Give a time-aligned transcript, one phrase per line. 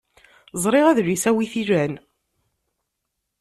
[0.63, 1.93] Ẓriɣ adlis-a wi t-ilan.